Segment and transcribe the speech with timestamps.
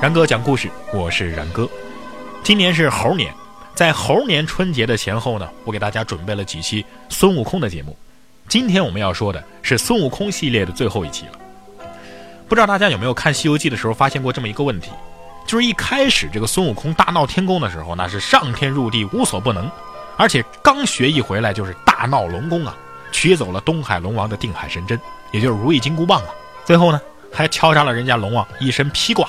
[0.00, 1.68] 然哥讲故事，我是然哥。
[2.44, 3.34] 今年是猴年，
[3.74, 7.96] 在猴年春节的前后呢，我给大家准备了几期孙悟空的节目。
[8.46, 11.32] 今天我们要说的是孙悟空系列的最后一期了。
[12.46, 14.92] 不知道大家有没有看《西游记》的时候发现过这么一个问题，
[15.44, 19.68] 就是一开始这个孙悟空大闹天宫的时候，那是上天入地无所不能，
[20.16, 22.76] 而且刚学艺回来就是大闹龙宫啊，
[23.10, 24.98] 取走了东海龙王的定海神针，
[25.32, 26.28] 也就是如意金箍棒啊。
[26.64, 27.00] 最后呢，
[27.32, 29.28] 还敲诈了人家龙王一身披挂。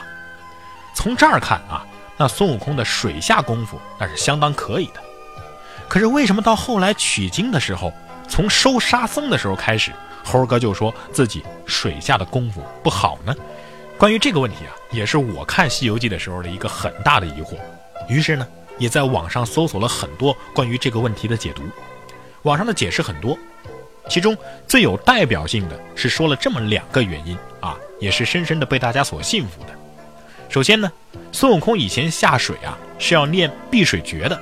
[0.94, 1.86] 从这儿看啊，
[2.18, 5.02] 那孙悟空的水下功夫那是相当可以的。
[5.88, 7.92] 可是为什么到后来取经的时候，
[8.28, 9.92] 从收沙僧的时候开始，
[10.24, 13.34] 猴哥就说自己水下的功夫不好呢？
[13.98, 17.56] 关于这个问题啊，也是我看《西游记》的时候的一个很大的疑惑。
[18.08, 18.48] 于是呢，
[18.78, 21.64] 也在网上搜索了很多关于这个问题的解读。
[22.44, 23.38] 网上的解释很多，
[24.08, 29.79] 其中最有代表性的是说了这么两个原因啊，也是深深的被大家所信服的。
[30.50, 30.92] 首先呢，
[31.32, 34.38] 孙悟空以前下水啊是要念碧水诀的，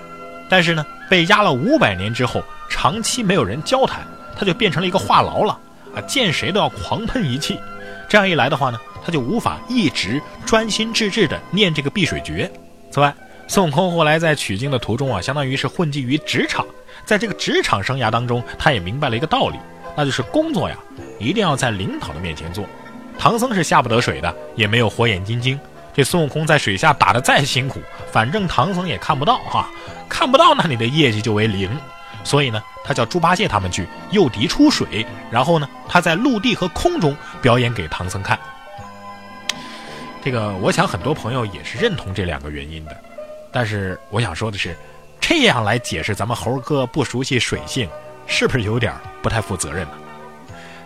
[0.49, 5.59] 但是呢被压了五百年之后，长期没有人交谈，他就变成了一个话痨了
[5.93, 7.59] 啊，见谁都要狂喷一气。
[8.07, 12.49] 这样一来的话呢，他就无法一直专心致志地念这个碧水诀。
[12.89, 13.13] 此外，
[13.45, 16.65] 孙悟空后来在取经的途中啊，相当于是混迹于职场，
[17.03, 19.57] 在这个职场生涯当中，他也明白了一个道理，
[19.97, 20.77] 那就是工作呀
[21.19, 22.63] 一定要在领导的面前做。
[23.19, 25.59] 唐僧是下不得水的，也没有火眼金睛。
[25.97, 27.81] 这孙悟空在水下打得再辛苦，
[28.11, 29.67] 反正唐僧也看不到哈，
[30.07, 31.67] 看不到那你的业绩就为零。
[32.23, 38.37] 所以呢，他叫猪八戒他们去诱敌出水，然后呢，他在陆地和空中表演给唐僧看。
[40.23, 42.95] 这个我想很多朋友也是认同这两个原因的，
[43.51, 44.77] 但是我想说的是，
[45.19, 47.89] 这样来解释咱们猴哥不熟悉水性，
[48.27, 49.93] 是不是有点不太负责任呢？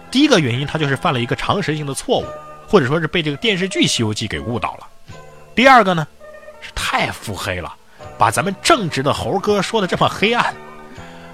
[0.09, 2.25] 第一个原因，他就是犯了一个常识性的错误，
[2.65, 4.87] 或者说是被这个电视剧《西游记》给误导了。
[5.53, 6.07] 第二个呢，
[6.61, 7.73] 是太腹黑了，
[8.17, 10.53] 把咱们正直的猴哥说的这么黑暗。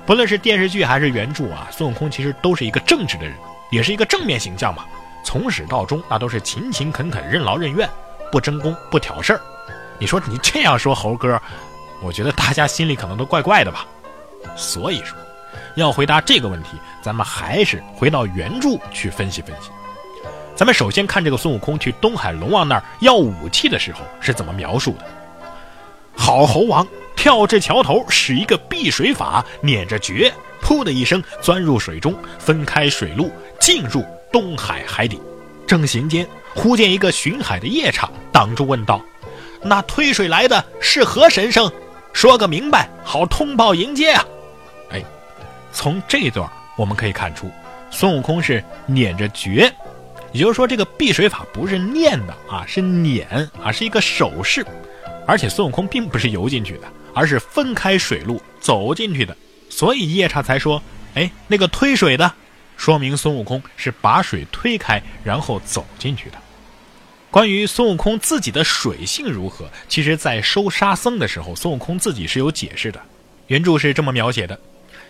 [0.05, 3.35] 不论是电视剧还是原著啊，孙悟空其实都是一个正直的人，
[3.71, 4.85] 也是一个正面形象嘛。
[5.23, 7.89] 从始到终，那都是勤勤恳恳、任劳任怨，
[8.31, 9.41] 不争功、不挑事儿。
[9.99, 11.39] 你说你这样说猴哥，
[12.01, 13.85] 我觉得大家心里可能都怪怪的吧。
[14.55, 15.17] 所以说，
[15.75, 19.69] 要回答这个问题，咱们还是回到原著去分析分析。
[20.57, 25.05] 咱们首先看这个孙悟空去东海龙王那儿要武器的时候是怎么描述的。
[26.15, 26.85] 好猴王
[27.15, 35.21] 跳至桥头，使一个避水法，捻着诀，噗的一声钻入水中，分开水路，进入东海海底。
[35.67, 38.99] 正行间，忽见一个巡海的夜叉挡住，问道
[39.61, 41.71] ：“那推水来的是何神圣？
[42.13, 44.25] 说个明白，好通报迎接啊！”
[44.89, 45.03] 哎，
[45.71, 47.51] 从这段我们可以看出，
[47.91, 49.71] 孙悟空是捻着诀。
[50.37, 53.27] 也就是说，这个避水法不是念的啊，是捻
[53.59, 54.63] 啊，是一个手势。
[55.25, 59.35] 而且孙悟空并不是游进去的，而是分开水路走进去的。
[59.67, 60.79] 所以夜叉才说
[61.15, 62.31] ：“哎，那个推水的，
[62.77, 66.37] 说明孙悟空是把水推开，然后走进去的。”
[67.31, 73.01] 关于孙悟空自己的水性如何，其实，在收沙僧的时候，孙悟空自己是有解释的。
[73.47, 74.59] 原著是这么描写的：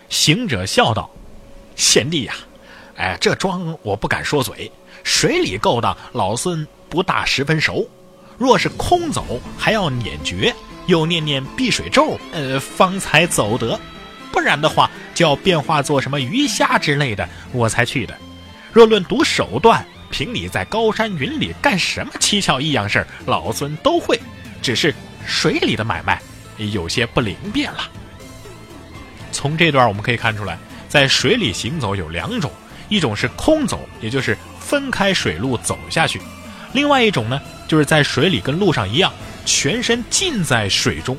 [0.07, 1.11] 行者笑道
[1.75, 2.33] ：“贤弟呀，
[2.97, 4.71] 哎，这桩我不敢说嘴。”
[5.03, 7.87] 水里勾当，老孙不大十分熟。
[8.37, 10.53] 若是空走，还要捻诀，
[10.85, 13.79] 又念念避水咒，呃，方才走得。
[14.31, 18.15] 不然的话，就要变化做什么鱼虾之类的，我才去的。
[18.73, 24.19] 若论读手段，凭你在高山云里干什么蹊跷异样事儿，老孙都会。
[24.61, 24.93] 只是
[25.25, 26.21] 水里的买卖
[26.57, 27.79] 有些不灵便了。
[29.31, 30.57] 从这段我们可以看出来，
[30.89, 32.51] 在水里行走有两种，
[32.89, 34.37] 一种是空走，也就是。
[34.59, 36.19] 分开水路走下去，
[36.73, 39.13] 另外一种呢，就是在水里跟路上一样，
[39.45, 41.17] 全身浸在水中。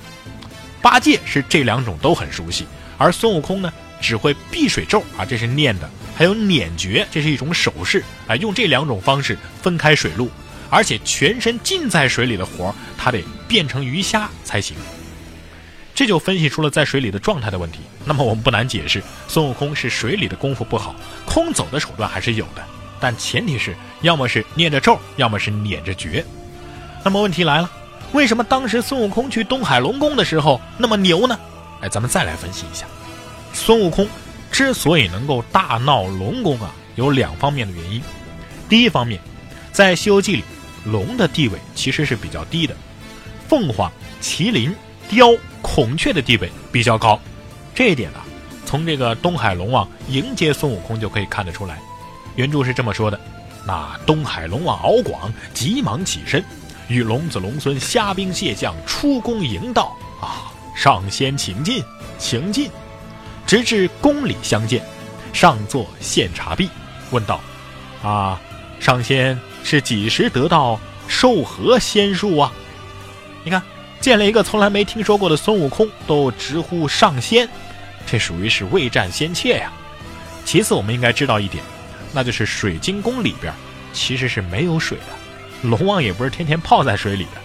[0.82, 2.66] 八戒是这两种都很熟悉，
[2.98, 10.31] 而孙悟空呢，只会避水咒啊，这是念的；还有捻诀，这是一种手势啊，用这两种方式分开水路，
[10.69, 14.76] 而且全身浸在水里的活他得变成鱼虾才行。
[15.98, 17.80] 这就分析出了在水里的状态的问题。
[18.04, 20.94] 那么我们不难解释，孙悟空是水里的功夫不好，
[21.26, 22.64] 空走的手段还是有的。
[23.00, 26.24] 但前提是，要么是念着咒，要么是捻着诀。
[27.04, 27.68] 那么问题来了，
[28.12, 31.36] 为什么当时孙悟空去东海龙宫的时候那么牛呢？
[31.80, 32.86] 哎，咱们再来分析一下，
[33.52, 34.08] 孙悟空
[34.52, 38.00] 之所以能够大闹龙宫啊，有两方面的原因。
[38.68, 39.20] 第一方面，
[39.72, 40.44] 在《西游记》里，
[40.84, 42.76] 龙的地位其实是比较低的，
[43.48, 43.90] 凤凰、
[44.22, 44.72] 麒麟、
[45.08, 47.19] 雕、孔雀的地位比较高。
[47.75, 48.19] 这一点呢，
[48.66, 51.78] 从这个东海龙王迎接孙悟空就可以看得出来。
[52.37, 53.19] 原著是这么说的：
[53.66, 56.44] 那东海龙王敖广急忙起身，
[56.88, 61.82] 与龙子龙孙虾兵蟹将出宫迎道啊，上仙请进，
[62.19, 62.70] 请进，
[63.46, 64.84] 直至宫里相见，
[65.32, 66.69] 上座献茶毕，
[67.10, 67.40] 问道
[68.02, 68.40] ：“啊，
[68.78, 70.78] 上仙是几时得到
[71.08, 72.52] 授何仙术啊？”
[73.44, 73.62] 你看，
[74.00, 77.48] 见了一个从来没听说过的孙悟空，都直呼上仙，
[78.06, 79.72] 这属于是未战先怯呀。
[80.44, 81.62] 其次，我们应该知道一点，
[82.12, 83.52] 那就是水晶宫里边
[83.92, 85.68] 其实是没有水的。
[85.68, 87.40] 龙王也不是天天泡在水里的。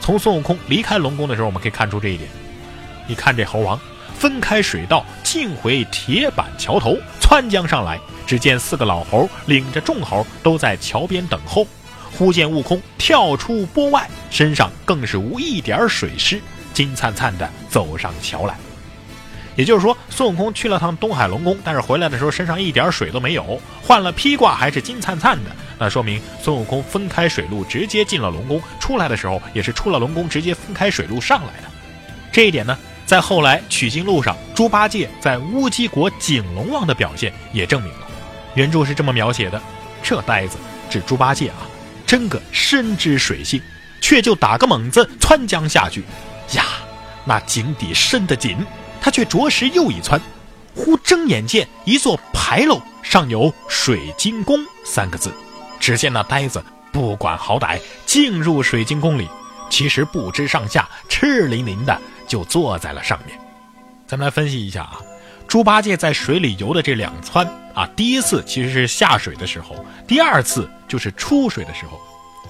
[0.00, 2.30] 从孙悟空离开龙宫的时候，我们可以看出这一点。
[3.08, 3.78] 你看这猴王
[4.16, 7.98] 分开水道，径回铁板桥头，窜江上来。
[8.26, 11.66] 只见四个老猴领着众猴都在桥边等候。
[12.12, 16.40] 忽见悟空跳出波外，身上更是无一点水湿，
[16.72, 18.56] 金灿灿的走上桥来。
[19.54, 25.50] 也就是说，孙悟空去了趟东海龙宫，但是回来的时候身上一点水都没有，换了披挂还是金灿灿的。
[25.78, 31.68] 那说明孙悟空分开水路直接进了龙宫，出来的时候也是出了龙宫直接分开水路上来的。
[32.30, 32.76] 这一点呢，
[33.06, 38.06] 在后来取经路上，猪八戒在乌鸡国景龙王的表现也证明了。
[38.54, 39.58] 原著是这么描写的：
[40.02, 40.58] 这呆子
[40.90, 41.64] 指猪八戒啊，
[42.06, 43.60] 真个深知水性，
[44.00, 46.04] 却就打个猛子窜江下去。
[46.52, 46.64] 呀，
[47.24, 48.56] 那井底深得紧。
[48.98, 50.20] 他却着实又一窜，
[50.74, 55.32] 忽睁眼见一座牌楼，上有“水晶宫”三个字。
[55.78, 59.28] 只见那呆子不管好歹，进入水晶宫里，
[59.70, 63.38] 其实不知上下，赤淋淋的就坐在了上面。
[64.08, 64.98] 咱们来分析一下啊，
[65.56, 69.74] 猪八戒在水里游的这两窜啊，第一次其实是下水的时候，
[70.06, 71.98] 第二次就是出水的时候，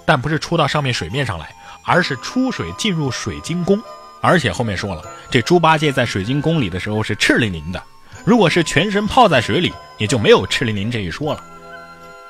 [0.05, 1.55] 但不是出到上面水面上来，
[1.85, 3.81] 而是出水进入水晶宫。
[4.21, 7.81] 而且后面说了，这猪八戒在水晶宫里的时候是赤淋淋的，
[8.25, 11.41] 如果是全身泡在水里，也就没有赤淋淋这一说了。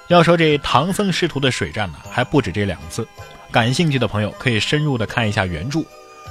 [0.09, 3.09] 要说这唐僧师徒的水战呢，还不止这两次。
[3.51, 5.81] 感兴趣的朋友可以深入的看一下原著。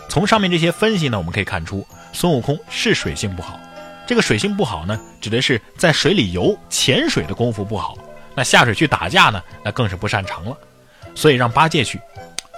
[0.08, 1.84] 从上面这些分析呢，我们可以看出
[2.14, 3.60] 孙悟空是水性不好。
[4.08, 7.98] 这个水性不好呢，指的是在水里游、潜水的功夫不好。
[8.36, 10.58] 那下水去打架呢，那更是不擅长了。
[11.16, 12.00] 所以让八戒去，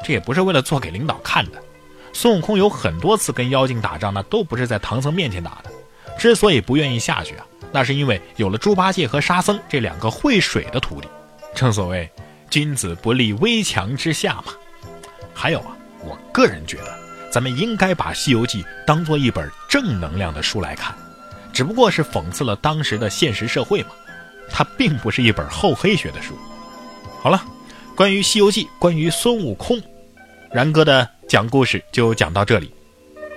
[0.04, 1.62] 这也不是为了做给领导看的。
[2.12, 5.72] 孙悟空有很多次跟妖精打仗，那都不是在唐僧面前打的。
[6.18, 11.08] 之所以不愿意下去啊，那是因为有了猪八戒和沙僧这两个会水的徒弟。
[11.54, 12.10] 正所谓
[12.50, 14.46] 君子不立危墙之下嘛。
[15.34, 16.98] 还有啊，我个人觉得，
[17.32, 20.96] 咱们应该把《西游记》当做一本正能量的书来看，
[21.58, 23.90] 只不过是讽刺了当时的现实社会嘛。
[24.48, 26.38] 它并不是一本厚黑学的书。
[27.20, 27.44] 好了，
[27.96, 29.82] 关于《西游记》，关于孙悟空，
[30.52, 31.10] 然哥的。
[31.28, 32.72] 讲故事就讲到这里，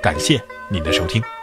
[0.01, 1.40] 感谢您的收听。